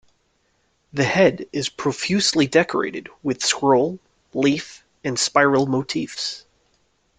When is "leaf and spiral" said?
4.33-5.67